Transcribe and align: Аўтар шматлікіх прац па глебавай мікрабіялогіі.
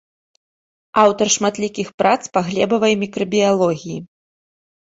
Аўтар 1.01 1.27
шматлікіх 1.35 1.87
прац 2.03 2.15
па 2.39 2.43
глебавай 2.47 2.93
мікрабіялогіі. 3.03 3.99